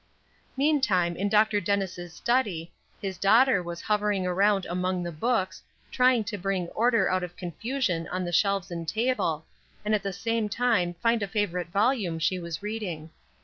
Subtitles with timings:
[0.57, 1.61] Meantime, in Dr.
[1.61, 7.21] Dennis' study, his daughter was hovering around among the books, trying to bring order out
[7.21, 9.45] of confusion on the shelves and table,
[9.85, 13.11] and at the same time find a favorite volume she was reading.